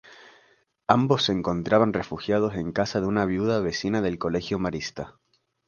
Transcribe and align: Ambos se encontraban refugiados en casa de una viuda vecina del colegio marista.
Ambos 0.87 1.25
se 1.25 1.31
encontraban 1.31 1.93
refugiados 1.93 2.55
en 2.55 2.71
casa 2.71 2.99
de 2.99 3.05
una 3.05 3.25
viuda 3.27 3.59
vecina 3.59 4.01
del 4.01 4.17
colegio 4.17 4.57
marista. 4.57 5.19